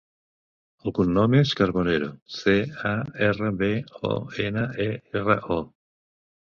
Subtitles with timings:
[0.89, 2.09] El cognom és Carbonero:
[2.39, 2.57] ce,
[2.95, 2.97] a,
[3.29, 4.93] erra, be, o, ena, e,
[5.23, 5.65] erra, o.